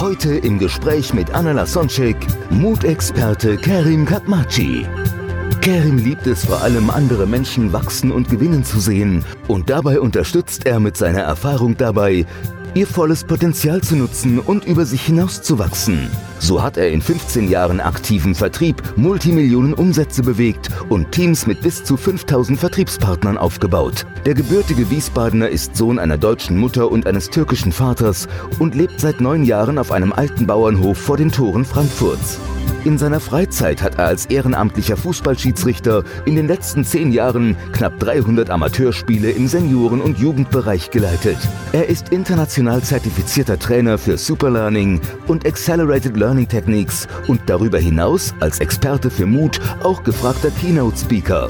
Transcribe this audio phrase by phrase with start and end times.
[0.00, 2.18] Heute im Gespräch mit Anna Lasonczek,
[2.50, 4.86] Mutexperte Kerim Katmachi.
[5.62, 9.24] Kerim liebt es vor allem, andere Menschen wachsen und gewinnen zu sehen.
[9.48, 12.26] Und dabei unterstützt er mit seiner Erfahrung dabei,
[12.74, 16.10] ihr volles Potenzial zu nutzen und über sich hinauszuwachsen.
[16.38, 21.82] So hat er in 15 Jahren aktiven Vertrieb Multimillionen Umsätze bewegt und Teams mit bis
[21.82, 24.06] zu 5000 Vertriebspartnern aufgebaut.
[24.24, 28.28] Der gebürtige Wiesbadener ist Sohn einer deutschen Mutter und eines türkischen Vaters
[28.58, 32.38] und lebt seit neun Jahren auf einem alten Bauernhof vor den Toren Frankfurts.
[32.86, 38.48] In seiner Freizeit hat er als ehrenamtlicher Fußballschiedsrichter in den letzten zehn Jahren knapp 300
[38.48, 41.36] Amateurspiele im Senioren- und Jugendbereich geleitet.
[41.72, 48.58] Er ist international zertifizierter Trainer für Superlearning und Accelerated Learning Techniques und darüber hinaus als
[48.60, 51.48] Experte für Mut auch gefragter Keynote-Speaker.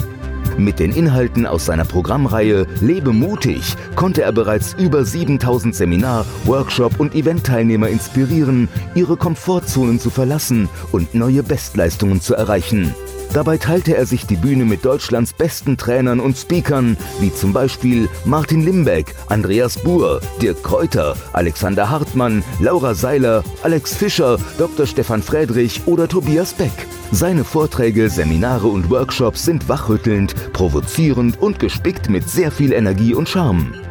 [0.59, 6.99] Mit den Inhalten aus seiner Programmreihe Lebe mutig konnte er bereits über 7000 Seminar-, Workshop-
[6.99, 12.95] und Eventteilnehmer inspirieren, ihre Komfortzonen zu verlassen und neue Bestleistungen zu erreichen.
[13.33, 18.09] Dabei teilte er sich die Bühne mit Deutschlands besten Trainern und Speakern, wie zum Beispiel
[18.25, 24.87] Martin Limbeck, Andreas Buhr, Dirk Kräuter, Alexander Hartmann, Laura Seiler, Alex Fischer, Dr.
[24.87, 26.87] Stefan Friedrich oder Tobias Beck.
[27.13, 33.29] Seine Vorträge, Seminare und Workshops sind wachrüttelnd, provozierend und gespickt mit sehr viel Energie und
[33.29, 33.86] Charme.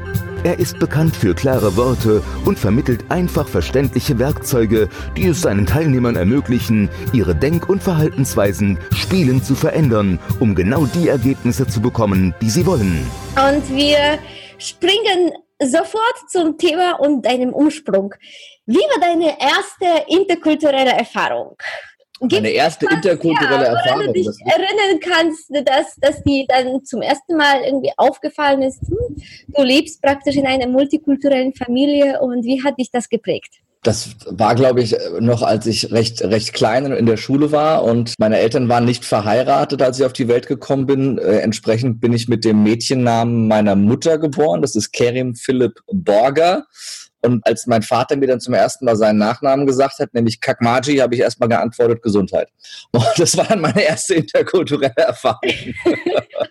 [0.46, 6.16] Er ist bekannt für klare Worte und vermittelt einfach verständliche Werkzeuge, die es seinen Teilnehmern
[6.16, 12.52] ermöglichen, ihre Denk- und Verhaltensweisen spielend zu verändern, um genau die Ergebnisse zu bekommen, die
[12.52, 13.08] sie wollen.
[13.36, 14.20] Und wir
[14.60, 18.14] springen sofort zum Thema und deinem Umsprung.
[18.68, 21.58] Wie war deine erste interkulturelle Erfahrung?
[22.22, 24.06] Gibt's Meine erste interkulturelle ja, Erfahrung.
[24.08, 29.22] du dich erinnern kannst, dass, dass die dann zum ersten Mal irgendwie aufgefallen ist, hm,
[29.50, 33.56] du lebst praktisch in einer multikulturellen Familie und wie hat dich das geprägt?
[33.84, 38.16] Das war, glaube ich, noch als ich recht, recht klein in der Schule war und
[38.18, 41.20] meine Eltern waren nicht verheiratet, als ich auf die Welt gekommen bin.
[41.20, 44.64] Äh, entsprechend bin ich mit dem Mädchennamen meiner Mutter geboren.
[44.64, 46.66] Das ist Kerim Philipp Borger.
[47.26, 50.98] Und als mein Vater mir dann zum ersten Mal seinen Nachnamen gesagt hat, nämlich Kakmaji,
[50.98, 52.50] habe ich erstmal geantwortet Gesundheit.
[52.92, 55.40] Und das war dann meine erste interkulturelle Erfahrung.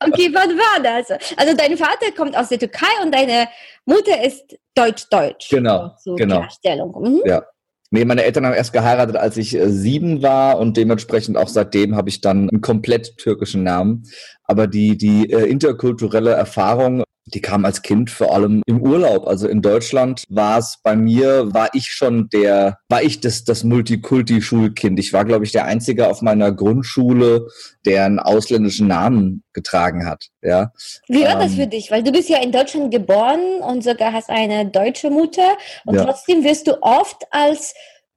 [0.01, 1.19] Okay, wann war das?
[1.37, 3.49] Also dein Vater kommt aus der Türkei und deine
[3.87, 5.49] Mutter ist deutsch-deutsch.
[5.49, 6.41] Genau, So genau.
[6.41, 6.95] Klarstellung.
[7.01, 7.23] Mhm.
[7.25, 7.43] Ja.
[7.91, 11.95] Nee, meine Eltern haben erst geheiratet, als ich äh, sieben war und dementsprechend auch seitdem
[11.95, 14.03] habe ich dann einen komplett türkischen Namen.
[14.43, 19.27] Aber die, die äh, interkulturelle Erfahrung, die kam als Kind vor allem im Urlaub.
[19.27, 23.65] Also in Deutschland war es bei mir, war ich schon der, war ich das, das
[23.65, 24.99] Multikulti-Schulkind.
[24.99, 27.47] Ich war, glaube ich, der Einzige auf meiner Grundschule,
[27.87, 30.27] der einen ausländischen Namen getragen hat.
[30.43, 30.73] Ja.
[31.09, 31.91] Wie war das Ähm, für dich?
[31.91, 35.57] Weil du bist ja in Deutschland geboren und sogar hast eine deutsche Mutter
[35.87, 36.05] und Ja.
[36.05, 37.75] trotzdem wirst du oft als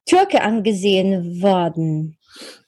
[0.08, 2.16] Türke angesehen worden.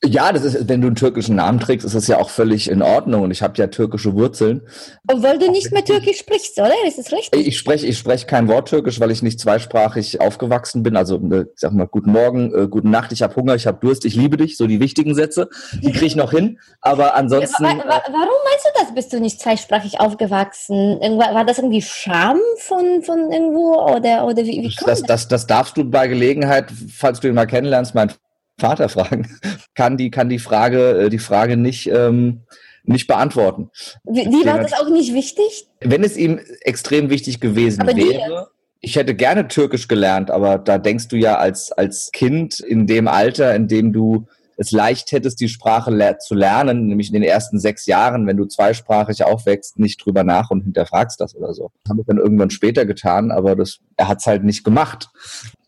[0.03, 2.81] Ja, das ist, wenn du einen türkischen Namen trägst, ist das ja auch völlig in
[2.81, 3.21] Ordnung.
[3.21, 4.61] Und ich habe ja türkische Wurzeln.
[5.07, 6.71] Obwohl du nicht mehr Türkisch sprichst, oder?
[6.87, 7.45] Ist das richtig?
[7.45, 10.95] Ich spreche ich spreche kein Wort Türkisch, weil ich nicht zweisprachig aufgewachsen bin.
[10.95, 13.77] Also äh, ich sag mal, guten Morgen, äh, guten Nacht, ich habe Hunger, ich habe
[13.79, 14.57] Durst, ich liebe dich.
[14.57, 16.57] So die wichtigen Sätze, die kriege ich noch hin.
[16.81, 18.93] Aber ansonsten, wa- warum meinst du das?
[18.93, 20.99] Bist du nicht zweisprachig aufgewachsen?
[20.99, 23.75] War das irgendwie Scham von, von irgendwo?
[23.75, 27.35] Oder, oder wie, wie kommt das, das, das darfst du bei Gelegenheit, falls du ihn
[27.35, 28.13] mal kennenlernst, meinen
[28.59, 29.27] Vater fragen.
[29.75, 32.41] Kann die, kann die Frage, äh, die Frage nicht, ähm,
[32.83, 33.69] nicht beantworten.
[34.03, 35.67] Wie, wie war das auch nicht wichtig?
[35.79, 38.49] Wenn es ihm extrem wichtig gewesen Aber wäre,
[38.81, 43.07] ich hätte gerne Türkisch gelernt, aber da denkst du ja als, als Kind in dem
[43.07, 44.27] Alter, in dem du
[44.59, 48.35] es leicht hättest, die Sprache ler zu lernen, nämlich in den ersten sechs Jahren, wenn
[48.35, 51.71] du zweisprachig aufwächst, nicht drüber nach und hinterfragst das oder so.
[51.83, 55.07] Das habe ich dann irgendwann später getan, aber das, er hat es halt nicht gemacht.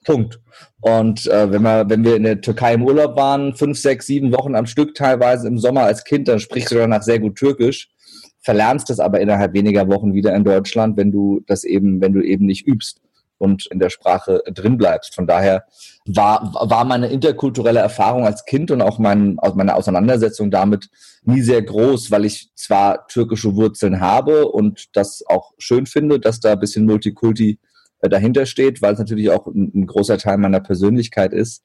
[0.03, 0.41] Punkt.
[0.81, 4.33] Und äh, wenn, wir, wenn wir in der Türkei im Urlaub waren, fünf, sechs, sieben
[4.33, 7.89] Wochen am Stück teilweise im Sommer als Kind, dann sprichst du danach sehr gut Türkisch,
[8.41, 12.21] verlernst es aber innerhalb weniger Wochen wieder in Deutschland, wenn du das eben, wenn du
[12.21, 12.99] eben nicht übst
[13.41, 15.15] und in der Sprache drin bleibst.
[15.15, 15.65] Von daher
[16.05, 20.89] war, war meine interkulturelle Erfahrung als Kind und auch mein, meine Auseinandersetzung damit
[21.23, 26.39] nie sehr groß, weil ich zwar türkische Wurzeln habe und das auch schön finde, dass
[26.39, 27.59] da ein bisschen Multikulti
[28.01, 31.63] äh, dahinter steht, weil es natürlich auch ein, ein großer Teil meiner Persönlichkeit ist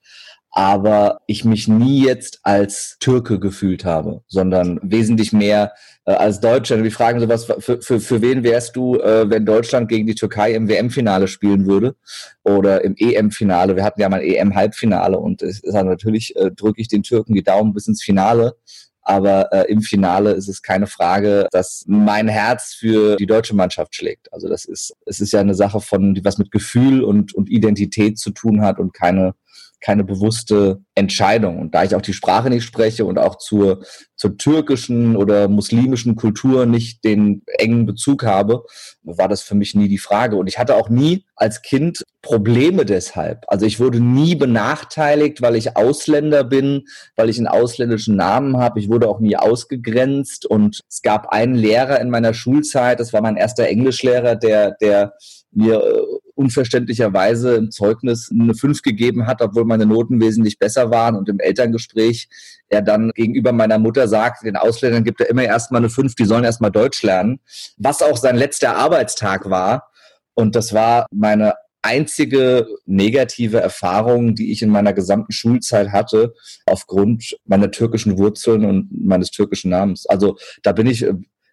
[0.56, 5.74] aber ich mich nie jetzt als Türke gefühlt habe, sondern wesentlich mehr
[6.06, 6.82] äh, als Deutscher.
[6.82, 10.54] Wir fragen sowas, für, für, für wen wärst du, äh, wenn Deutschland gegen die Türkei
[10.54, 11.94] im WM-Finale spielen würde
[12.42, 13.76] oder im EM-Finale?
[13.76, 17.02] Wir hatten ja mal ein EM-Halbfinale und es ist also natürlich, äh, drücke ich den
[17.02, 18.56] Türken die Daumen bis ins Finale.
[19.02, 23.94] Aber äh, im Finale ist es keine Frage, dass mein Herz für die deutsche Mannschaft
[23.94, 24.32] schlägt.
[24.32, 27.50] Also das ist, es ist ja eine Sache von, die was mit Gefühl und, und
[27.50, 29.34] Identität zu tun hat und keine
[29.80, 31.58] keine bewusste Entscheidung.
[31.58, 33.84] Und da ich auch die Sprache nicht spreche und auch zur,
[34.16, 38.64] zur türkischen oder muslimischen Kultur nicht den engen Bezug habe,
[39.02, 40.36] war das für mich nie die Frage.
[40.36, 43.44] Und ich hatte auch nie als Kind Probleme deshalb.
[43.46, 46.84] Also ich wurde nie benachteiligt, weil ich Ausländer bin,
[47.14, 48.80] weil ich einen ausländischen Namen habe.
[48.80, 50.46] Ich wurde auch nie ausgegrenzt.
[50.46, 55.12] Und es gab einen Lehrer in meiner Schulzeit, das war mein erster Englischlehrer, der, der
[55.52, 61.16] mir äh, unverständlicherweise im Zeugnis eine 5 gegeben hat, obwohl meine Noten wesentlich besser waren
[61.16, 62.28] und im Elterngespräch
[62.68, 66.24] er dann gegenüber meiner Mutter sagt, den Ausländern gibt er immer erstmal eine 5, die
[66.24, 67.40] sollen erstmal Deutsch lernen,
[67.78, 69.90] was auch sein letzter Arbeitstag war.
[70.34, 76.34] Und das war meine einzige negative Erfahrung, die ich in meiner gesamten Schulzeit hatte,
[76.66, 80.04] aufgrund meiner türkischen Wurzeln und meines türkischen Namens.
[80.06, 81.06] Also da bin ich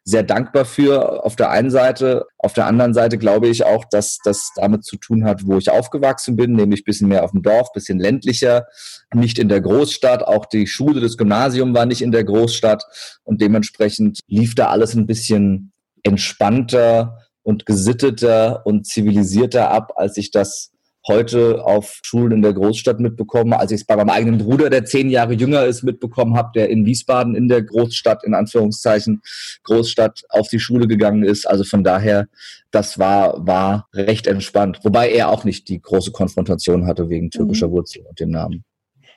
[0.05, 2.25] sehr dankbar für auf der einen Seite.
[2.38, 5.71] Auf der anderen Seite glaube ich auch, dass das damit zu tun hat, wo ich
[5.71, 8.65] aufgewachsen bin, nämlich bisschen mehr auf dem Dorf, bisschen ländlicher,
[9.13, 10.23] nicht in der Großstadt.
[10.23, 12.83] Auch die Schule, das Gymnasium war nicht in der Großstadt
[13.23, 15.71] und dementsprechend lief da alles ein bisschen
[16.03, 20.72] entspannter und gesitteter und zivilisierter ab, als ich das
[21.07, 24.85] heute auf Schulen in der Großstadt mitbekommen, als ich es bei meinem eigenen Bruder, der
[24.85, 29.21] zehn Jahre jünger ist, mitbekommen habe, der in Wiesbaden in der Großstadt, in Anführungszeichen,
[29.63, 31.45] Großstadt auf die Schule gegangen ist.
[31.45, 32.27] Also von daher,
[32.71, 34.79] das war, war recht entspannt.
[34.83, 37.73] Wobei er auch nicht die große Konfrontation hatte wegen türkischer mhm.
[37.73, 38.63] Wurzel und dem Namen.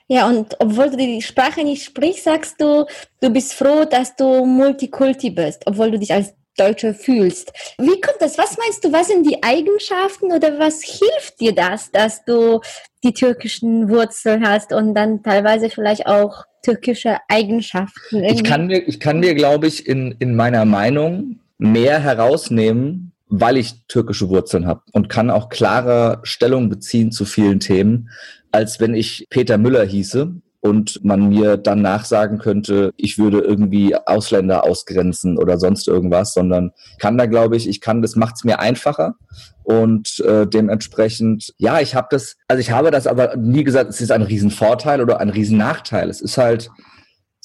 [0.09, 2.87] Ja, und obwohl du die Sprache nicht sprichst, sagst du,
[3.21, 7.53] du bist froh, dass du Multikulti bist, obwohl du dich als Deutsche fühlst.
[7.79, 8.39] Wie kommt das?
[8.39, 12.61] Was meinst du, was sind die Eigenschaften oder was hilft dir das, dass du
[13.05, 18.25] die türkischen Wurzeln hast und dann teilweise vielleicht auch türkische Eigenschaften?
[18.25, 23.57] Ich kann mir, ich kann mir, glaube ich, in, in meiner Meinung mehr herausnehmen, weil
[23.57, 28.11] ich türkische Wurzeln habe und kann auch klarer Stellung beziehen zu vielen Themen,
[28.53, 33.95] als wenn ich Peter Müller hieße und man mir dann nachsagen könnte, ich würde irgendwie
[33.95, 38.45] Ausländer ausgrenzen oder sonst irgendwas, sondern kann da, glaube ich, ich kann, das macht es
[38.45, 39.15] mir einfacher
[39.67, 44.01] und äh, dementsprechend, ja, ich habe das, also ich habe das aber nie gesagt, es
[44.01, 46.09] ist ein Riesenvorteil oder ein Riesennachteil.
[46.09, 46.71] Es ist halt,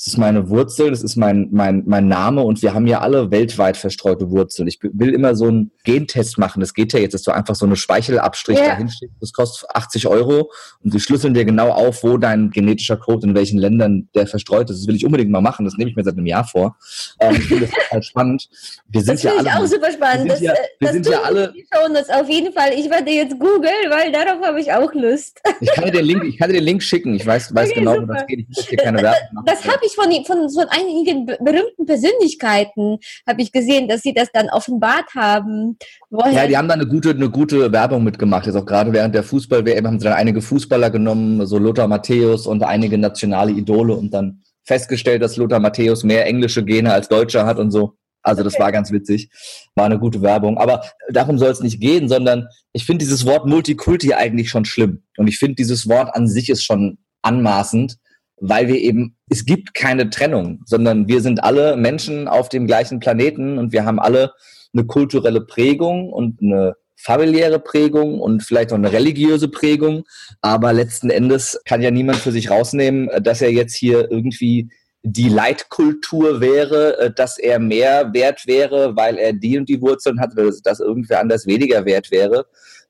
[0.02, 3.30] es ist meine Wurzel, das ist mein, mein, mein Name und wir haben ja alle
[3.30, 4.68] weltweit verstreute Wurzeln.
[4.68, 6.60] Ich will immer so einen Gentest machen.
[6.60, 8.70] Das geht ja jetzt, dass du einfach so eine Speichelabstrich yeah.
[8.70, 9.16] dahin schickst.
[9.22, 10.50] Das kostet 80 Euro
[10.84, 14.72] und sie schlüsseln dir genau auf, wo dein genetischer Code in welchen Ländern der verstreut
[14.72, 14.80] ist.
[14.80, 15.66] Das will ich unbedingt mal machen.
[15.66, 16.78] Das nehme ich mir seit einem Jahr vor.
[17.20, 18.50] Ähm, ich finde das total spannend.
[18.88, 19.50] Wir sind das ja alle.
[19.50, 20.26] Ich auch super spannend.
[20.26, 21.54] Wir sind ja, wir das sind ja alle.
[21.76, 22.72] Schon das auf jeden Fall.
[22.76, 25.40] Ich werde jetzt googeln, weil darauf habe ich auch Lust.
[25.60, 27.14] Ich kann dir den Link, ich kann dir den Link schicken.
[27.14, 28.08] Ich weiß, weiß okay, genau, super.
[28.08, 28.40] wo das geht.
[28.40, 29.46] Ich muss dir keine Werbung machen.
[29.46, 32.98] Das habe ich ich von, von so einigen berühmten Persönlichkeiten
[33.28, 35.78] habe ich gesehen, dass sie das dann offenbart haben.
[36.10, 38.46] Woher ja, die haben da eine gute, eine gute Werbung mitgemacht.
[38.46, 42.48] Jetzt auch gerade während der Fußball-WM haben sie dann einige Fußballer genommen, so Lothar Matthäus
[42.48, 47.46] und einige nationale Idole und dann festgestellt, dass Lothar Matthäus mehr englische Gene als Deutscher
[47.46, 47.98] hat und so.
[48.24, 49.30] Also das war ganz witzig,
[49.76, 50.58] war eine gute Werbung.
[50.58, 55.04] Aber darum soll es nicht gehen, sondern ich finde dieses Wort Multikulti eigentlich schon schlimm.
[55.18, 57.98] Und ich finde dieses Wort an sich ist schon anmaßend,
[58.40, 63.00] weil wir eben, es gibt keine Trennung, sondern wir sind alle Menschen auf dem gleichen
[63.00, 64.34] Planeten und wir haben alle
[64.74, 70.04] eine kulturelle Prägung und eine familiäre Prägung und vielleicht auch eine religiöse Prägung.
[70.42, 74.70] Aber letzten Endes kann ja niemand für sich rausnehmen, dass er jetzt hier irgendwie
[75.02, 80.34] die Leitkultur wäre, dass er mehr wert wäre, weil er die und die Wurzeln hat,
[80.34, 82.48] oder dass irgendwer anders weniger wert wäre,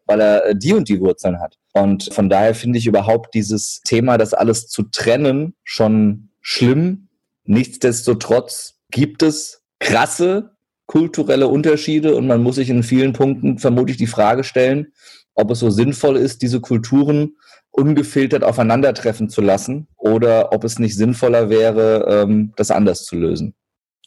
[0.07, 1.59] weil er die und die Wurzeln hat.
[1.73, 7.07] Und von daher finde ich überhaupt dieses Thema, das alles zu trennen, schon schlimm.
[7.45, 10.51] Nichtsdestotrotz gibt es krasse
[10.91, 14.91] kulturelle Unterschiede und man muss sich in vielen Punkten vermutlich die Frage stellen,
[15.35, 17.37] ob es so sinnvoll ist, diese Kulturen
[17.71, 23.55] ungefiltert aufeinandertreffen zu lassen oder ob es nicht sinnvoller wäre, ähm, das anders zu lösen.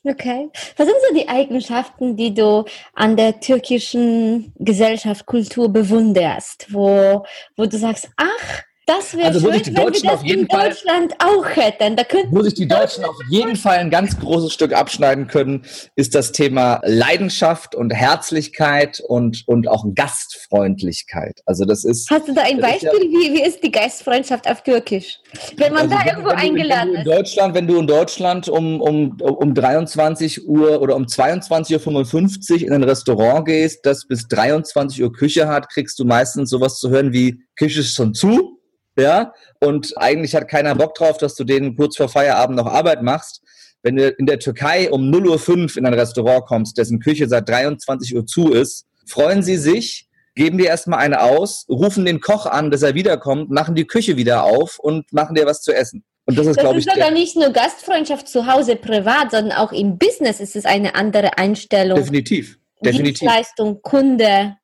[0.06, 0.50] Okay.
[0.76, 7.24] Was sind so die Eigenschaften, die du an der türkischen Gesellschaft, Kultur bewunderst, wo,
[7.56, 10.26] wo du sagst, ach, Das wäre Also, schön, sich die wenn Deutschen wir das auf
[10.26, 11.96] jeden in Fall- Deutschland auch hätten.
[11.96, 15.64] Da könnten Wo sich die Deutschen auf jeden Fall ein ganz großes Stück abschneiden können,
[15.96, 21.40] ist das Thema Leidenschaft und Herzlichkeit und, und auch Gastfreundlichkeit.
[21.46, 22.10] Also das ist.
[22.10, 23.10] Hast du da ein ist ja- Beispiel?
[23.10, 25.18] wie, wie ist die Geistfreundschaft auf Türkisch?
[25.56, 27.16] Wenn man Also da wenn- irgendwo wenn du- eingeladen wenn du ist.
[27.16, 32.66] in Deutschland, wenn du in Deutschland um, um, um 23 Uhr oder um 22.55 Uhr
[32.68, 36.90] in ein Restaurant gehst, das bis 23 Uhr Küche hat, kriegst du meistens sowas zu
[36.90, 38.53] hören wie Küche ist schon zu.
[38.96, 43.02] Ja, und eigentlich hat keiner Bock drauf, dass du denen kurz vor Feierabend noch Arbeit
[43.02, 43.42] machst.
[43.82, 47.48] Wenn du in der Türkei um 0.05 Uhr in ein Restaurant kommst, dessen Küche seit
[47.48, 52.46] 23 Uhr zu ist, freuen sie sich, geben dir erstmal eine aus, rufen den Koch
[52.46, 56.04] an, dass er wiederkommt, machen die Küche wieder auf und machen dir was zu essen.
[56.26, 59.58] Und das ist, Das glaube ich, ist sogar nicht nur Gastfreundschaft zu Hause privat, sondern
[59.58, 61.98] auch im Business ist es eine andere Einstellung.
[61.98, 62.58] definitiv.
[62.82, 63.20] Definitiv.
[63.20, 64.56] Dienstleistung, Kunde.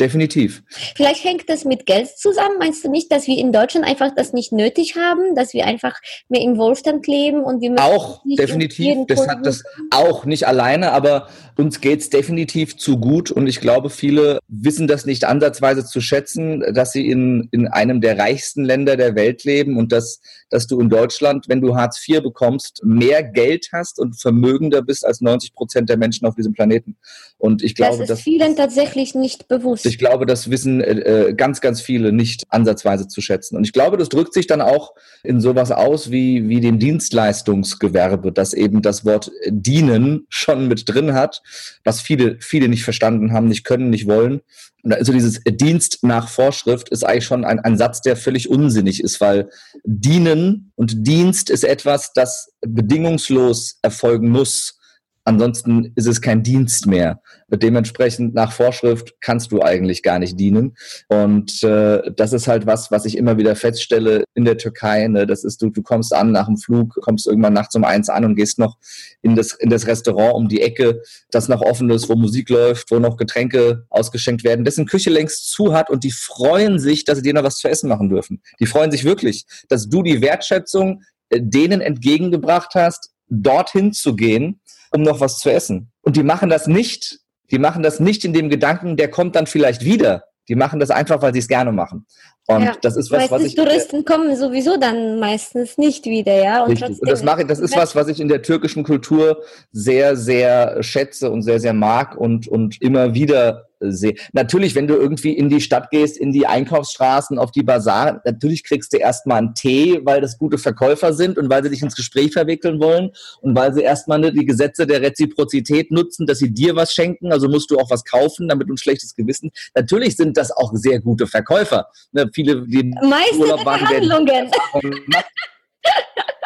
[0.00, 0.62] Definitiv.
[0.96, 2.56] Vielleicht hängt das mit Geld zusammen.
[2.58, 5.94] Meinst du nicht, dass wir in Deutschland einfach das nicht nötig haben, dass wir einfach
[6.28, 9.06] mehr im Wohlstand leben und wir müssen Auch, definitiv.
[9.06, 11.28] Das hat das auch nicht alleine, aber
[11.60, 16.64] uns geht's definitiv zu gut und ich glaube, viele wissen das nicht ansatzweise zu schätzen,
[16.74, 20.80] dass sie in, in einem der reichsten Länder der Welt leben und dass, dass du
[20.80, 25.54] in Deutschland, wenn du Hartz IV bekommst, mehr Geld hast und vermögender bist als 90
[25.54, 26.96] Prozent der Menschen auf diesem Planeten.
[27.38, 29.86] Und ich glaube, das ist dass vielen tatsächlich nicht bewusst.
[29.86, 33.56] ich glaube, das wissen äh, äh, ganz, ganz viele nicht ansatzweise zu schätzen.
[33.56, 38.32] Und ich glaube, das drückt sich dann auch in sowas aus wie, wie dem Dienstleistungsgewerbe,
[38.32, 41.42] das eben das Wort äh, dienen schon mit drin hat,
[41.84, 44.40] was viele, viele nicht verstanden haben, nicht können, nicht wollen.
[44.82, 49.02] Und also dieses Dienst nach Vorschrift ist eigentlich schon ein, ein Satz, der völlig unsinnig
[49.02, 49.50] ist, weil
[49.84, 54.79] dienen und Dienst ist etwas, das bedingungslos erfolgen muss.
[55.24, 57.20] Ansonsten ist es kein Dienst mehr.
[57.48, 60.76] Dementsprechend nach Vorschrift kannst du eigentlich gar nicht dienen.
[61.08, 65.06] Und äh, das ist halt was, was ich immer wieder feststelle in der Türkei.
[65.08, 65.26] Ne?
[65.26, 68.24] Das ist, du, du kommst an nach dem Flug, kommst irgendwann nachts um eins an
[68.24, 68.78] und gehst noch
[69.20, 72.90] in das, in das Restaurant um die Ecke, das noch offen ist, wo Musik läuft,
[72.90, 77.18] wo noch Getränke ausgeschenkt werden, dessen Küche längst zu hat und die freuen sich, dass
[77.18, 78.40] sie dir noch was zu essen machen dürfen.
[78.58, 84.60] Die freuen sich wirklich, dass du die Wertschätzung äh, denen entgegengebracht hast, dorthin zu gehen,
[84.90, 85.92] um noch was zu essen.
[86.02, 87.20] Und die machen das nicht,
[87.50, 90.24] die machen das nicht in dem Gedanken, der kommt dann vielleicht wieder.
[90.48, 92.06] Die machen das einfach, weil sie es gerne machen.
[92.50, 93.54] Und Ja, das ist was, was ich.
[93.54, 96.64] Touristen kommen sowieso dann meistens nicht wieder, ja.
[96.64, 96.88] Und, Richtig.
[96.88, 99.42] trotzdem Und das mache ich, das ist was, was ich in der türkischen Kultur
[99.72, 104.14] sehr, sehr schätze und sehr, sehr mag und, und immer wieder sehe.
[104.32, 108.64] Natürlich, wenn du irgendwie in die Stadt gehst, in die Einkaufsstraßen, auf die Bazar, natürlich
[108.64, 111.96] kriegst du erstmal einen Tee, weil das gute Verkäufer sind und weil sie dich ins
[111.96, 116.52] Gespräch verwickeln wollen und weil sie erstmal ne, die Gesetze der Reziprozität nutzen, dass sie
[116.52, 119.50] dir was schenken, also musst du auch was kaufen, damit du ein schlechtes Gewissen.
[119.74, 121.86] Natürlich sind das auch sehr gute Verkäufer.
[122.12, 124.50] Ne, viele, die im Meiste Urlaub waren, Verhandlungen.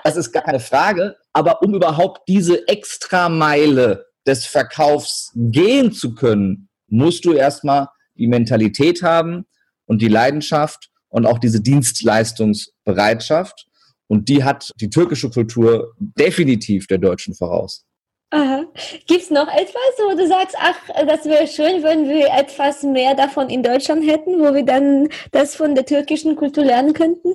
[0.05, 1.17] das ist gar keine Frage.
[1.33, 9.03] Aber um überhaupt diese Extrameile des Verkaufs gehen zu können, musst du erstmal die Mentalität
[9.03, 9.47] haben
[9.87, 13.67] und die Leidenschaft und auch diese Dienstleistungsbereitschaft.
[14.07, 17.85] Und die hat die türkische Kultur definitiv der deutschen voraus.
[18.35, 18.65] Aha.
[19.07, 20.75] Gibt's noch etwas, wo du sagst, ach,
[21.07, 25.55] das wäre schön, wenn wir etwas mehr davon in Deutschland hätten, wo wir dann das
[25.55, 27.35] von der türkischen Kultur lernen könnten?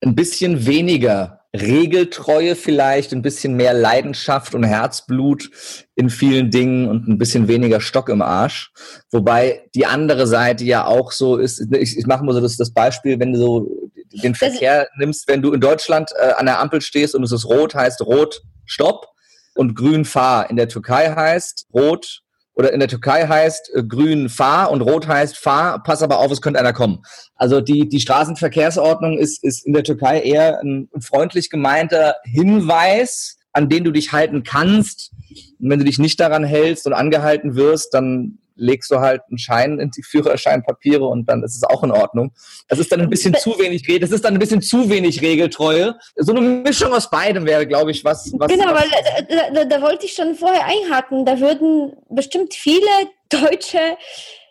[0.00, 5.50] Ein bisschen weniger Regeltreue vielleicht, ein bisschen mehr Leidenschaft und Herzblut
[5.96, 8.72] in vielen Dingen und ein bisschen weniger Stock im Arsch.
[9.10, 12.72] Wobei die andere Seite ja auch so ist, ich, ich mache mal so das, das
[12.72, 13.90] Beispiel, wenn du so
[14.22, 17.44] den Verkehr nimmst, wenn du in Deutschland äh, an der Ampel stehst und es ist
[17.44, 19.11] rot, heißt rot, stopp
[19.54, 20.50] und grün, fahr.
[20.50, 22.22] In der Türkei heißt rot
[22.54, 26.30] oder in der Türkei heißt äh, grün fahr und rot heißt fahr, pass aber auf,
[26.30, 27.02] es könnte einer kommen.
[27.36, 33.68] Also die, die Straßenverkehrsordnung ist, ist in der Türkei eher ein, freundlich gemeinter Hinweis, an
[33.68, 35.12] den du dich halten kannst.
[35.60, 39.38] Und wenn du dich nicht daran hältst und angehalten wirst, dann legst du halt einen
[39.38, 42.32] Schein in die Führerscheinpapiere und dann ist es auch in Ordnung.
[42.68, 45.96] Das ist dann ein bisschen zu wenig, das ist dann ein bisschen zu wenig Regeltreue.
[46.16, 48.32] So eine Mischung aus beidem wäre, glaube ich, was.
[48.38, 51.24] was genau, was, weil da, da, da wollte ich schon vorher einhaken.
[51.24, 52.86] Da würden bestimmt viele
[53.28, 53.96] Deutsche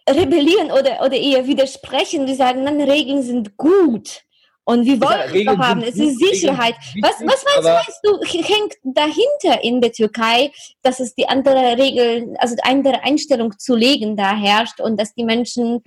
[0.10, 2.26] rebellieren oder, oder eher widersprechen.
[2.26, 4.24] Die sagen, nein, Regeln sind gut.
[4.64, 5.82] Und wir wollen es Regeln doch haben.
[5.82, 6.76] Es ist Sicherheit.
[6.76, 10.52] Regeln Was, was meinst, meinst du, hängt dahinter in der Türkei,
[10.84, 15.14] dass es die andere Regel, also die andere Einstellung zu legen da herrscht und dass
[15.16, 15.82] die Menschen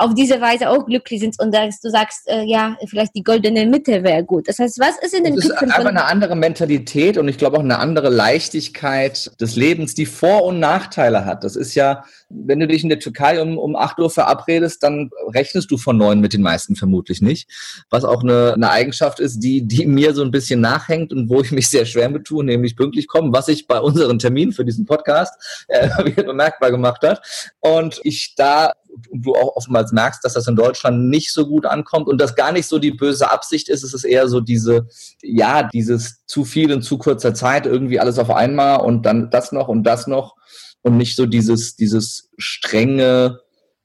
[0.00, 3.66] auf diese Weise auch glücklich sind und dass du sagst, äh, ja, vielleicht die goldene
[3.66, 4.48] Mitte wäre gut.
[4.48, 7.38] Das heißt, was ist in den Es ist Köpfen einfach eine andere Mentalität und ich
[7.38, 11.44] glaube auch eine andere Leichtigkeit des Lebens, die Vor- und Nachteile hat.
[11.44, 15.10] Das ist ja wenn du dich in der Türkei um, um 8 Uhr verabredest, dann
[15.34, 17.50] rechnest du von neun mit den meisten vermutlich nicht.
[17.90, 21.40] Was auch eine, eine Eigenschaft ist, die, die mir so ein bisschen nachhängt und wo
[21.40, 24.64] ich mich sehr schwer mit tue, nämlich pünktlich kommen, was ich bei unseren Terminen für
[24.64, 27.20] diesen Podcast äh, wieder bemerkbar gemacht hat.
[27.58, 28.72] Und ich da
[29.10, 32.34] und du auch oftmals merkst, dass das in Deutschland nicht so gut ankommt und das
[32.34, 33.82] gar nicht so die böse Absicht ist.
[33.82, 34.86] Es ist eher so diese,
[35.22, 39.52] ja, dieses zu viel in zu kurzer Zeit, irgendwie alles auf einmal und dann das
[39.52, 40.36] noch und das noch
[40.82, 43.40] und nicht so dieses, dieses strenge,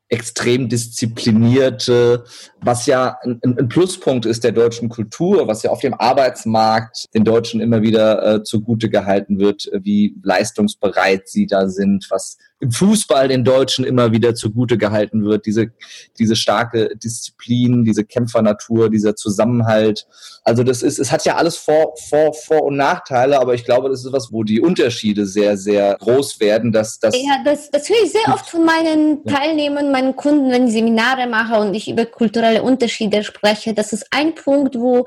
[0.08, 2.26] extrem disziplinierte,
[2.62, 7.24] was ja ein, ein, Pluspunkt ist der deutschen Kultur, was ja auf dem Arbeitsmarkt den
[7.24, 13.28] Deutschen immer wieder äh, zugute gehalten wird, wie leistungsbereit sie da sind, was im Fußball
[13.28, 15.72] den Deutschen immer wieder zugute gehalten wird, diese,
[16.18, 20.08] diese starke Disziplin, diese Kämpfernatur, dieser Zusammenhalt.
[20.44, 23.90] Also das ist, es hat ja alles Vor, Vor, Vor- und Nachteile, aber ich glaube,
[23.90, 26.72] das ist was, wo die Unterschiede sehr, sehr groß werden.
[26.72, 30.68] Dass, dass ja, das, das höre ich sehr oft von meinen Teilnehmern, meinen Kunden, wenn
[30.68, 33.74] ich Seminare mache und ich über kulturelle Unterschiede spreche.
[33.74, 35.06] Das ist ein Punkt, wo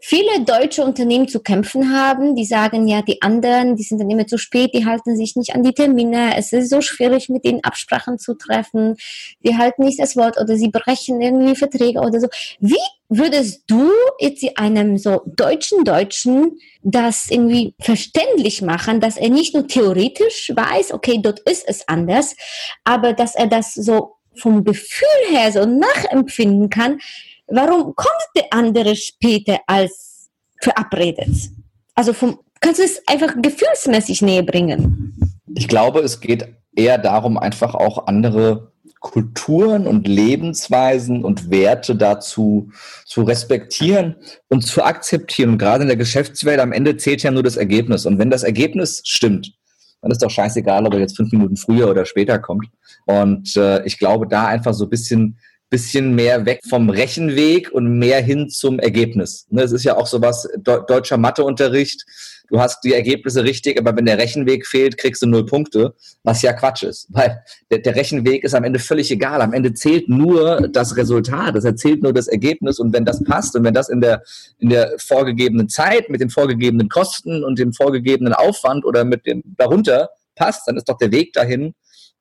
[0.00, 2.36] viele deutsche Unternehmen zu kämpfen haben.
[2.36, 5.54] Die sagen ja, die anderen, die sind dann immer zu spät, die halten sich nicht
[5.54, 6.36] an die Termine.
[6.36, 8.96] Es ist so schwierig, mit ihnen Absprachen zu treffen.
[9.44, 12.28] Die halten nicht das Wort oder sie brechen irgendwie Verträge oder so.
[12.60, 12.76] Wie
[13.08, 19.66] würdest du jetzt einem so deutschen Deutschen das irgendwie verständlich machen, dass er nicht nur
[19.66, 22.36] theoretisch weiß, okay, dort ist es anders,
[22.84, 27.00] aber dass er das so vom Gefühl her so nachempfinden kann,
[27.46, 30.30] warum kommt der andere später als
[30.60, 31.50] verabredet?
[31.94, 35.14] Also vom, kannst du es einfach gefühlsmäßig näher bringen?
[35.54, 42.70] Ich glaube, es geht eher darum, einfach auch andere Kulturen und Lebensweisen und Werte dazu
[43.06, 44.16] zu respektieren
[44.48, 45.50] und zu akzeptieren.
[45.52, 48.04] Und gerade in der Geschäftswelt am Ende zählt ja nur das Ergebnis.
[48.04, 49.54] Und wenn das Ergebnis stimmt,
[50.02, 52.66] dann ist doch scheißegal, ob er jetzt fünf Minuten früher oder später kommt.
[53.06, 55.38] Und äh, ich glaube, da einfach so ein bisschen
[55.70, 59.46] bisschen mehr weg vom Rechenweg und mehr hin zum Ergebnis.
[59.50, 62.04] Ne, es ist ja auch sowas, deutscher Matheunterricht,
[62.50, 66.42] du hast die Ergebnisse richtig, aber wenn der Rechenweg fehlt, kriegst du null Punkte, was
[66.42, 69.40] ja Quatsch ist, weil der, der Rechenweg ist am Ende völlig egal.
[69.40, 73.56] Am Ende zählt nur das Resultat, es erzählt nur das Ergebnis und wenn das passt
[73.56, 74.22] und wenn das in der,
[74.58, 79.42] in der vorgegebenen Zeit mit den vorgegebenen Kosten und dem vorgegebenen Aufwand oder mit dem
[79.56, 81.74] darunter passt, dann ist doch der Weg dahin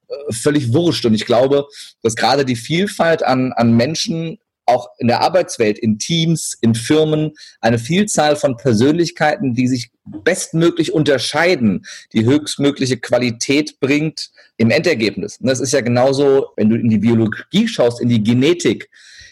[0.07, 1.05] äh, völlig wurscht.
[1.05, 1.65] Und ich glaube,
[2.03, 4.37] dass gerade die Vielfalt an, an Menschen
[4.69, 10.93] auch in der Arbeitswelt, in Teams, in Firmen, eine Vielzahl von Persönlichkeiten, die sich bestmöglich
[10.93, 15.37] unterscheiden, die höchstmögliche Qualität bringt im Endergebnis.
[15.37, 18.89] Und das ist ja genauso, wenn du in die Biologie schaust, in die Genetik,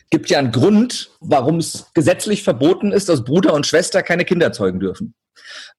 [0.09, 4.53] gibt ja einen Grund, warum es gesetzlich verboten ist, dass Bruder und Schwester keine Kinder
[4.53, 5.13] zeugen dürfen.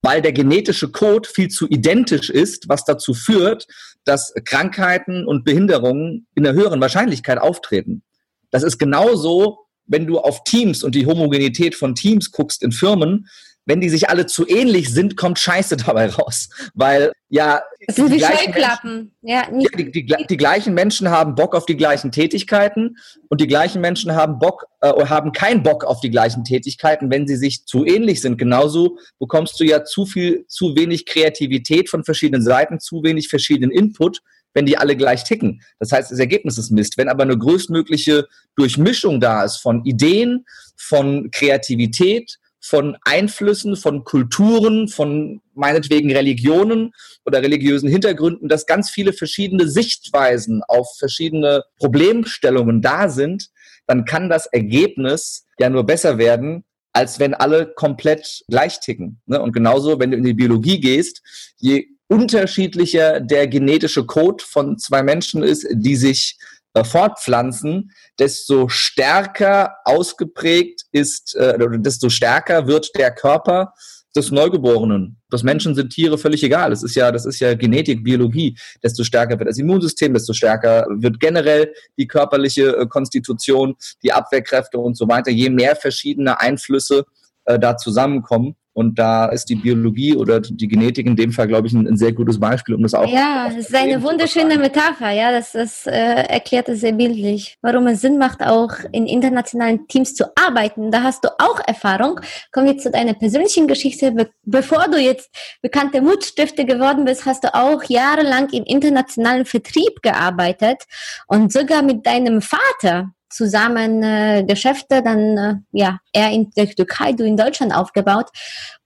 [0.03, 3.67] Weil der genetische Code viel zu identisch ist, was dazu führt,
[4.05, 8.03] dass Krankheiten und Behinderungen in einer höheren Wahrscheinlichkeit auftreten.
[8.51, 13.29] Das ist genauso, wenn du auf Teams und die Homogenität von Teams guckst in Firmen,
[13.69, 16.49] wenn die sich alle zu ähnlich sind, kommt Scheiße dabei raus.
[16.75, 17.61] Weil ja.
[17.87, 19.15] Das sind wie Scheuklappen.
[19.21, 22.97] Ja, ja die, die, die, gleichen Menschen haben Bock auf die gleichen Tätigkeiten
[23.29, 27.27] und die gleichen Menschen haben Bock, äh, haben keinen Bock auf die gleichen Tätigkeiten, wenn
[27.27, 28.39] sie sich zu ähnlich sind.
[28.39, 33.71] Genauso bekommst du ja zu viel, zu wenig Kreativität von verschiedenen Seiten, zu wenig verschiedenen
[33.71, 34.23] Input,
[34.55, 35.63] wenn die alle gleich ticken.
[35.79, 36.99] Das heißt, das Ergebnis ist Mist.
[36.99, 40.45] Wenn aber eine größtmögliche Durchmischung da ist von Ideen,
[40.77, 46.93] von Kreativität, von Einflüssen, von Kulturen, von meinetwegen Religionen
[47.25, 53.51] oder religiösen Hintergründen, dass ganz viele verschiedene Sichtweisen auf verschiedene Problemstellungen da sind,
[53.87, 59.21] dann kann das Ergebnis ja nur besser werden, als wenn alle komplett gleich ticken.
[59.27, 59.41] Ne?
[59.41, 61.23] Und genauso, wenn du in die Biologie gehst,
[61.59, 66.39] je unterschiedlicher der genetische Code von zwei Menschen ist, die sich
[66.75, 73.73] äh, fortpflanzen, desto stärker ausgeprägt ist, äh, desto stärker wird der Körper
[74.17, 75.21] des Neugeborenen.
[75.31, 76.71] Das Menschen sind Tiere völlig egal.
[76.71, 78.57] Das ist ja, das ist ja Genetik, Biologie.
[78.83, 84.79] Desto stärker wird das Immunsystem, desto stärker wird generell die körperliche äh, Konstitution, die Abwehrkräfte
[84.79, 85.31] und so weiter.
[85.31, 87.05] Je mehr verschiedene Einflüsse
[87.45, 91.67] äh, da zusammenkommen, und da ist die Biologie oder die Genetik in dem Fall, glaube
[91.67, 93.13] ich, ein, ein sehr gutes Beispiel, um das auch.
[93.13, 95.11] Ja, das ist eine wunderschöne Metapher.
[95.11, 99.89] Ja, das, das äh, erklärt es sehr bildlich, warum es Sinn macht, auch in internationalen
[99.89, 100.93] Teams zu arbeiten.
[100.93, 102.21] Da hast du auch Erfahrung.
[102.53, 104.13] Kommen wir zu deiner persönlichen Geschichte.
[104.13, 105.29] Be bevor du jetzt
[105.61, 110.85] bekannte Mutstifter geworden bist, hast du auch jahrelang im internationalen Vertrieb gearbeitet
[111.27, 117.13] und sogar mit deinem Vater zusammen äh, Geschäfte, dann äh, ja, er in der Türkei,
[117.13, 118.27] du in Deutschland aufgebaut.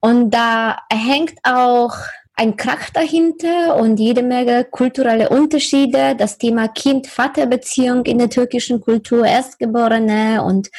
[0.00, 1.94] Und da hängt auch
[2.35, 6.16] ein Krach dahinter und jede Menge kulturelle Unterschiede.
[6.16, 10.70] Das Thema Kind-Vater-Beziehung in der türkischen Kultur, Erstgeborene und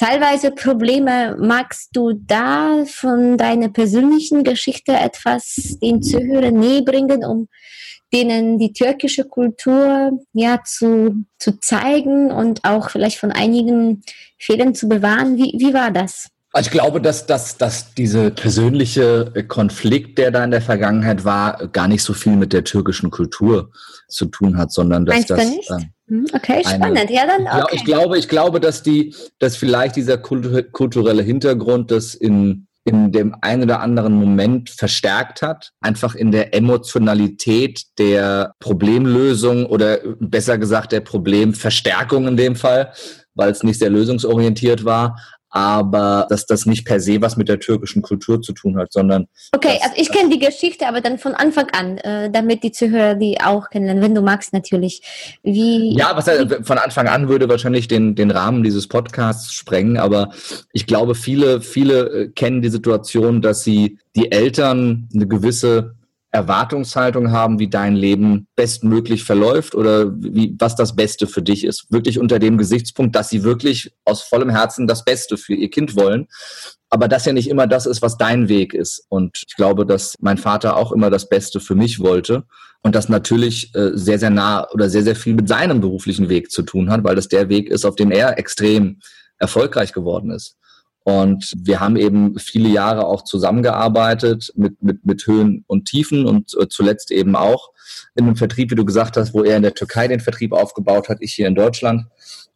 [0.00, 1.36] teilweise Probleme.
[1.38, 7.48] Magst du da von deiner persönlichen Geschichte etwas den Zuhörern näher bringen, um
[8.12, 14.02] denen die türkische Kultur ja zu, zu zeigen und auch vielleicht von einigen
[14.38, 15.36] Fehlern zu bewahren?
[15.36, 16.28] Wie, wie war das?
[16.52, 21.68] Also ich glaube, dass, dass, dass diese persönliche Konflikt, der da in der Vergangenheit war,
[21.68, 23.70] gar nicht so viel mit der türkischen Kultur
[24.08, 25.40] zu tun hat, sondern dass Meinst das.
[25.40, 25.70] Du nicht?
[26.08, 26.98] Ähm, okay, spannend.
[26.98, 27.62] Eine, ja, dann.
[27.62, 27.76] Okay.
[27.76, 33.34] Ich glaube, ich glaube, dass die, dass vielleicht dieser kulturelle Hintergrund das in in dem
[33.42, 40.92] einen oder anderen Moment verstärkt hat, einfach in der Emotionalität der Problemlösung oder besser gesagt
[40.92, 42.92] der Problemverstärkung in dem Fall,
[43.34, 45.16] weil es nicht sehr lösungsorientiert war,
[45.50, 49.26] aber dass das nicht per se was mit der türkischen Kultur zu tun hat, sondern.
[49.52, 52.72] Okay, dass, also ich kenne die Geschichte, aber dann von Anfang an, äh, damit die
[52.72, 55.02] Zuhörer die auch kennenlernen, wenn du magst natürlich.
[55.42, 59.96] Wie, ja, was wie, von Anfang an würde wahrscheinlich den, den Rahmen dieses Podcasts sprengen,
[59.96, 60.30] aber
[60.72, 65.94] ich glaube, viele, viele äh, kennen die Situation, dass sie die Eltern eine gewisse
[66.30, 71.86] Erwartungshaltung haben, wie dein Leben bestmöglich verläuft oder wie, was das Beste für dich ist.
[71.90, 75.96] Wirklich unter dem Gesichtspunkt, dass sie wirklich aus vollem Herzen das Beste für ihr Kind
[75.96, 76.28] wollen.
[76.90, 79.04] Aber das ja nicht immer das ist, was dein Weg ist.
[79.08, 82.44] Und ich glaube, dass mein Vater auch immer das Beste für mich wollte
[82.82, 86.50] und das natürlich äh, sehr, sehr nah oder sehr, sehr viel mit seinem beruflichen Weg
[86.50, 89.00] zu tun hat, weil das der Weg ist, auf dem er extrem
[89.38, 90.57] erfolgreich geworden ist.
[91.08, 96.54] Und wir haben eben viele Jahre auch zusammengearbeitet mit, mit, mit Höhen und Tiefen und
[96.60, 97.70] äh, zuletzt eben auch
[98.14, 101.08] in einem Vertrieb, wie du gesagt hast, wo er in der Türkei den Vertrieb aufgebaut
[101.08, 102.04] hat, ich hier in Deutschland.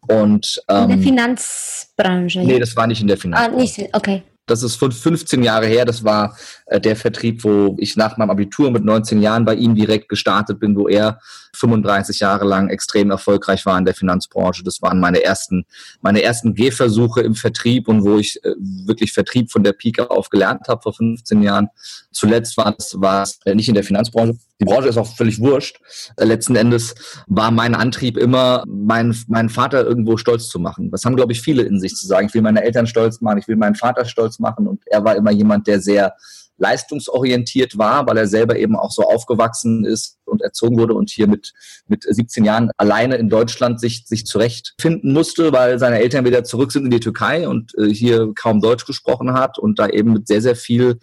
[0.07, 2.41] Und, ähm, in der ähm, Finanzbranche?
[2.41, 3.57] Nee, das war nicht in der Finanzbranche.
[3.57, 4.23] Ah, nicht, okay.
[4.45, 5.87] Das ist von 15 Jahre her.
[5.87, 6.37] Das war
[6.81, 10.77] der Vertrieb, wo ich nach meinem Abitur mit 19 Jahren bei ihm direkt gestartet bin,
[10.77, 11.19] wo er
[11.55, 14.65] 35 Jahre lang extrem erfolgreich war in der Finanzbranche.
[14.65, 15.65] Das waren meine ersten,
[16.01, 20.31] meine ersten Gehversuche im Vertrieb und wo ich äh, wirklich Vertrieb von der Pike auf
[20.31, 21.69] gelernt habe vor 15 Jahren.
[22.11, 24.39] Zuletzt war es, war es äh, nicht in der Finanzbranche.
[24.61, 25.81] Die Branche ist auch völlig wurscht.
[26.17, 26.95] Äh, letzten Endes
[27.27, 30.91] war mein Antrieb immer, meinen, meinen Vater irgendwo stolz zu machen.
[30.91, 32.29] Das haben, glaube ich, viele in sich zu sagen.
[32.29, 34.67] Ich will meine Eltern stolz machen, ich will meinen Vater stolz machen.
[34.67, 36.15] Und er war immer jemand, der sehr
[36.63, 41.27] leistungsorientiert war, weil er selber eben auch so aufgewachsen ist und erzogen wurde und hier
[41.27, 41.53] mit,
[41.89, 46.71] mit 17 Jahren alleine in Deutschland sich, sich zurechtfinden musste, weil seine Eltern wieder zurück
[46.71, 50.29] sind in die Türkei und äh, hier kaum Deutsch gesprochen hat und da eben mit
[50.29, 51.01] sehr, sehr viel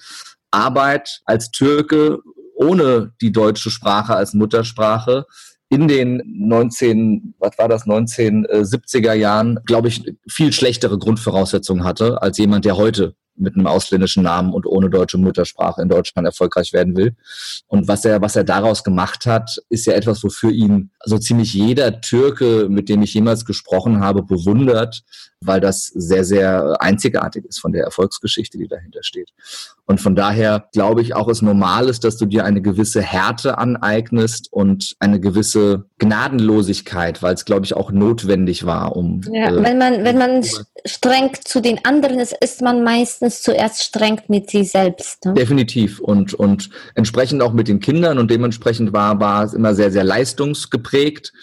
[0.49, 2.19] Arbeit als Türke
[2.55, 5.25] ohne die deutsche Sprache als Muttersprache
[5.69, 12.37] in den 19, was war das, 1970er Jahren, glaube ich, viel schlechtere Grundvoraussetzungen hatte als
[12.37, 16.95] jemand, der heute mit einem ausländischen Namen und ohne deutsche Muttersprache in Deutschland erfolgreich werden
[16.95, 17.15] will.
[17.67, 21.53] Und was er, was er daraus gemacht hat, ist ja etwas, wofür ihn so ziemlich
[21.53, 25.03] jeder Türke, mit dem ich jemals gesprochen habe, bewundert,
[25.41, 29.31] weil das sehr, sehr einzigartig ist von der Erfolgsgeschichte, die dahinter steht.
[29.85, 33.57] Und von daher glaube ich auch, es normal ist, dass du dir eine gewisse Härte
[33.57, 39.21] aneignest und eine gewisse Gnadenlosigkeit, weil es, glaube ich, auch notwendig war, um.
[39.31, 40.43] Ja, äh, wenn man, wenn man
[40.85, 45.25] streng zu den anderen ist, ist man meistens zuerst streng mit sich selbst.
[45.25, 45.33] Ne?
[45.33, 45.99] Definitiv.
[45.99, 50.03] Und, und entsprechend auch mit den Kindern und dementsprechend war, war es immer sehr, sehr
[50.03, 51.33] leistungsgeprägt.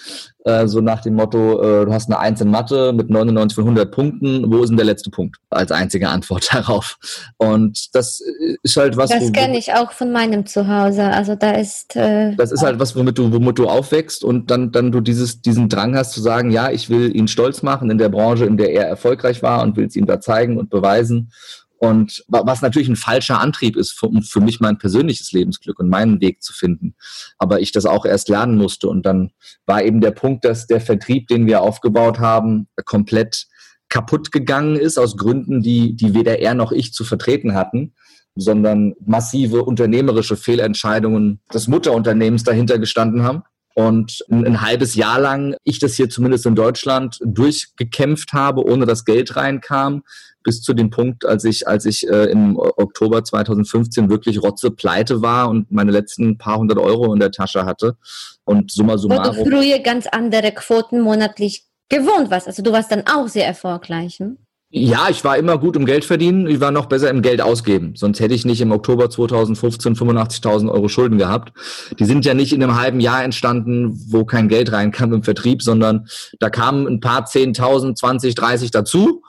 [0.46, 3.64] Äh, so nach dem Motto, äh, du hast eine Eins in Mathe mit 99 von
[3.64, 5.38] 100 Punkten, wo ist denn der letzte Punkt?
[5.50, 6.96] Als einzige Antwort darauf.
[7.36, 8.22] Und das
[8.62, 9.10] ist halt was.
[9.10, 11.02] Das kenne ich auch von meinem Zuhause.
[11.02, 11.96] Also da ist.
[11.96, 15.42] Äh, das ist halt was, womit du, womit du aufwächst und dann, dann du dieses,
[15.42, 18.56] diesen Drang hast zu sagen, ja, ich will ihn stolz machen in der Branche, in
[18.56, 21.32] der er erfolgreich war und will es ihm da zeigen und beweisen.
[21.78, 26.20] Und was natürlich ein falscher Antrieb ist, für, für, mich mein persönliches Lebensglück und meinen
[26.20, 26.94] Weg zu finden.
[27.38, 28.88] Aber ich das auch erst lernen musste.
[28.88, 29.32] Und dann
[29.66, 33.46] war eben der Punkt, dass der Vertrieb, den wir aufgebaut haben, komplett
[33.88, 37.94] kaputt gegangen ist aus Gründen, die, die weder er noch ich zu vertreten hatten,
[38.34, 43.42] sondern massive unternehmerische Fehlentscheidungen des Mutterunternehmens dahinter gestanden haben
[43.76, 48.86] und ein, ein, halbes Jahr lang ich das hier zumindest in Deutschland durchgekämpft habe, ohne
[48.86, 50.02] dass Geld reinkam,
[50.46, 55.20] bis zu dem Punkt, als ich, als ich äh, im Oktober 2015 wirklich rotze pleite
[55.20, 57.96] war und meine letzten paar hundert Euro in der Tasche hatte.
[58.44, 59.36] Und summa summarum.
[59.36, 62.46] Wo du früher ganz andere Quoten monatlich gewohnt warst.
[62.46, 64.20] Also du warst dann auch sehr erfolgreich.
[64.20, 64.38] Hm?
[64.70, 66.46] Ja, ich war immer gut im Geld verdienen.
[66.46, 67.94] Ich war noch besser im Geld ausgeben.
[67.96, 71.52] Sonst hätte ich nicht im Oktober 2015 85.000 Euro Schulden gehabt.
[71.98, 75.62] Die sind ja nicht in einem halben Jahr entstanden, wo kein Geld reinkam im Vertrieb,
[75.62, 76.06] sondern
[76.38, 79.22] da kamen ein paar 10.000, 20, 30 dazu.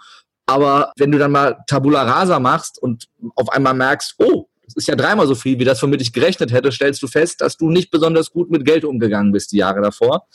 [0.48, 4.88] Aber wenn du dann mal Tabula Rasa machst und auf einmal merkst, oh, Das ist
[4.88, 7.70] ja dreimal so viel, wie das, womit ich gerechnet hätte, stellst du fest, dass du
[7.70, 10.28] nicht besonders gut mit Geld umgegangen bist die Jahre davor.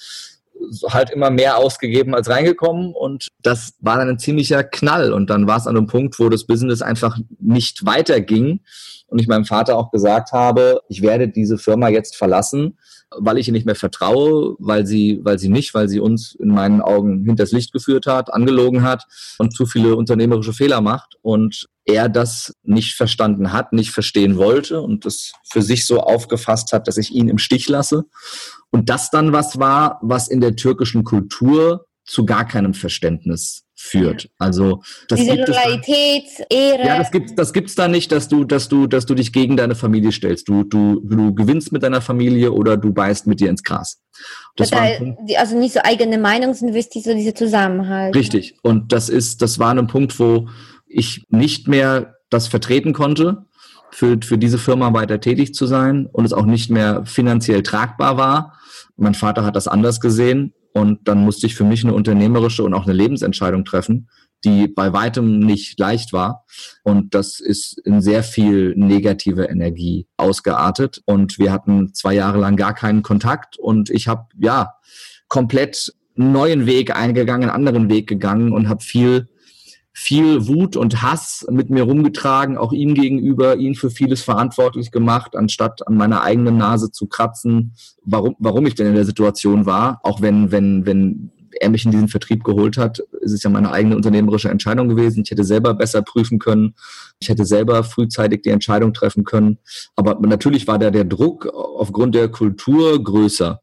[0.88, 5.12] Halt immer mehr ausgegeben als reingekommen und das war dann ein ziemlicher Knall.
[5.12, 8.60] Und dann war es an einem Punkt, wo das Business einfach nicht weiterging
[9.08, 12.78] und ich meinem Vater auch gesagt habe, ich werde diese Firma jetzt verlassen,
[13.18, 16.48] weil ich ihr nicht mehr vertraue, weil sie, weil sie nicht, weil sie uns in
[16.48, 19.04] meinen Augen hinters Licht geführt hat, angelogen hat
[19.38, 24.80] und zu viele unternehmerische Fehler macht und er das nicht verstanden hat, nicht verstehen wollte
[24.80, 28.04] und das für sich so aufgefasst hat, dass ich ihn im Stich lasse.
[28.70, 34.30] Und das dann was war, was in der türkischen Kultur zu gar keinem Verständnis führt.
[34.38, 36.86] Also das diese gibt Loyalität, es Ehre.
[36.86, 39.56] Ja, das gibt das gibt's da nicht, dass du dass du dass du dich gegen
[39.56, 40.48] deine Familie stellst.
[40.48, 44.00] Du du du gewinnst mit deiner Familie oder du beißt mit dir ins Gras.
[44.56, 45.02] Das heißt,
[45.36, 48.14] also nicht so eigene Meinung, sondern wichtig so diese Zusammenhalt.
[48.14, 48.56] Richtig.
[48.62, 50.48] Und das ist das war ein Punkt, wo
[50.86, 53.46] ich nicht mehr das vertreten konnte.
[53.94, 58.16] Für, für diese Firma weiter tätig zu sein und es auch nicht mehr finanziell tragbar
[58.16, 58.58] war.
[58.96, 62.74] Mein Vater hat das anders gesehen und dann musste ich für mich eine unternehmerische und
[62.74, 64.08] auch eine Lebensentscheidung treffen,
[64.44, 66.44] die bei weitem nicht leicht war.
[66.82, 71.02] Und das ist in sehr viel negative Energie ausgeartet.
[71.04, 73.56] Und wir hatten zwei Jahre lang gar keinen Kontakt.
[73.58, 74.74] Und ich habe ja
[75.28, 79.28] komplett einen neuen Weg eingegangen, einen anderen Weg gegangen und habe viel
[79.92, 85.36] viel Wut und Hass mit mir rumgetragen, auch ihm gegenüber, ihn für vieles verantwortlich gemacht,
[85.36, 90.00] anstatt an meiner eigenen Nase zu kratzen, warum, warum ich denn in der Situation war,
[90.02, 93.70] auch wenn, wenn, wenn er mich in diesen Vertrieb geholt hat, ist es ja meine
[93.70, 95.22] eigene unternehmerische Entscheidung gewesen.
[95.24, 96.74] Ich hätte selber besser prüfen können.
[97.20, 99.58] Ich hätte selber frühzeitig die Entscheidung treffen können.
[99.96, 103.61] Aber natürlich war da der Druck aufgrund der Kultur größer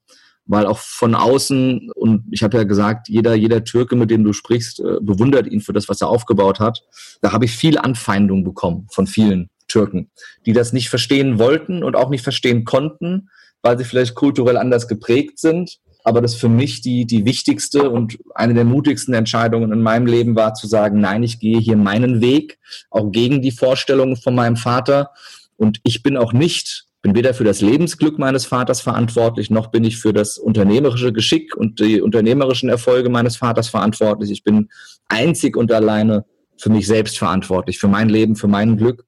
[0.49, 4.33] weil auch von außen, und ich habe ja gesagt, jeder, jeder Türke, mit dem du
[4.33, 6.83] sprichst, äh, bewundert ihn für das, was er aufgebaut hat.
[7.21, 10.09] Da habe ich viel Anfeindung bekommen von vielen Türken,
[10.47, 13.29] die das nicht verstehen wollten und auch nicht verstehen konnten,
[13.61, 15.77] weil sie vielleicht kulturell anders geprägt sind.
[16.03, 20.35] Aber das für mich die, die wichtigste und eine der mutigsten Entscheidungen in meinem Leben
[20.35, 22.57] war zu sagen, nein, ich gehe hier meinen Weg,
[22.89, 25.11] auch gegen die Vorstellungen von meinem Vater.
[25.57, 29.83] Und ich bin auch nicht bin weder für das Lebensglück meines Vaters verantwortlich, noch bin
[29.83, 34.31] ich für das unternehmerische Geschick und die unternehmerischen Erfolge meines Vaters verantwortlich.
[34.31, 34.69] Ich bin
[35.07, 36.25] einzig und alleine
[36.57, 39.05] für mich selbst verantwortlich, für mein Leben, für mein Glück.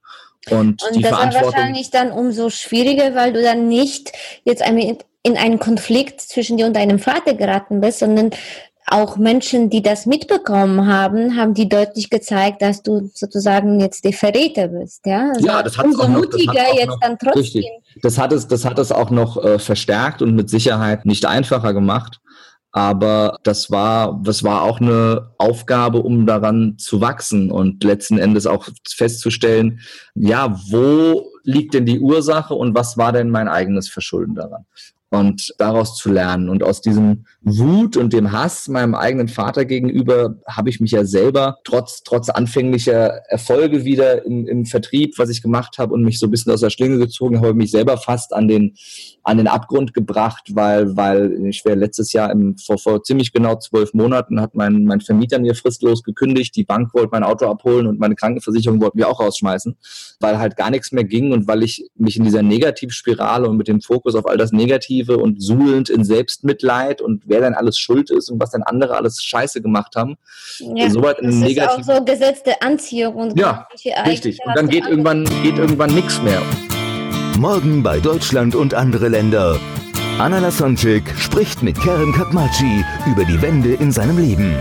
[0.49, 4.11] Und, und die das war wahrscheinlich dann umso schwieriger, weil du dann nicht
[4.43, 4.63] jetzt
[5.23, 8.31] in einen Konflikt zwischen dir und deinem Vater geraten bist, sondern
[8.91, 14.13] auch Menschen, die das mitbekommen haben, haben die deutlich gezeigt, dass du sozusagen jetzt der
[14.13, 15.05] Verräter bist.
[15.05, 17.41] Ja, also ja das hat umso noch, mutiger das jetzt noch, dann trotzdem.
[17.41, 17.65] Richtig.
[18.01, 21.73] Das hat es, das hat es auch noch äh, verstärkt und mit Sicherheit nicht einfacher
[21.73, 22.19] gemacht.
[22.73, 28.47] Aber das war, das war auch eine Aufgabe, um daran zu wachsen und letzten Endes
[28.47, 29.81] auch festzustellen,
[30.15, 34.65] ja, wo liegt denn die Ursache und was war denn mein eigenes Verschulden daran?
[35.11, 36.47] Und daraus zu lernen.
[36.47, 41.03] Und aus diesem Wut und dem Hass meinem eigenen Vater gegenüber habe ich mich ja
[41.03, 46.17] selber trotz, trotz anfänglicher Erfolge wieder im, im Vertrieb, was ich gemacht habe und mich
[46.17, 48.75] so ein bisschen aus der Schlinge gezogen habe, mich selber fast an den,
[49.23, 53.57] an den Abgrund gebracht, weil, weil ich wäre letztes Jahr im, vor, vor ziemlich genau
[53.57, 57.85] zwölf Monaten hat mein, mein Vermieter mir fristlos gekündigt, die Bank wollte mein Auto abholen
[57.85, 59.75] und meine Krankenversicherung wollten wir auch rausschmeißen,
[60.21, 63.67] weil halt gar nichts mehr ging und weil ich mich in dieser Negativspirale und mit
[63.67, 67.77] dem Fokus auf all das Negative Negative und suhlend in Selbstmitleid und wer denn alles
[67.77, 70.15] schuld ist und was denn andere alles Scheiße gemacht haben.
[70.75, 73.67] Ja, so weit das ist auch so gesetzte Anziehung und ja,
[74.05, 74.39] richtig.
[74.45, 76.41] Und dann geht irgendwann, geht irgendwann nichts mehr.
[77.37, 79.59] Morgen bei Deutschland und andere Länder.
[80.19, 84.55] Anna Lasonczyk spricht mit Karen Kapmachi über die Wende in seinem Leben.